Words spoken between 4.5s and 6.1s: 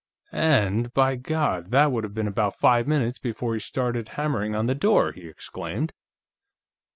on the door!" he exclaimed.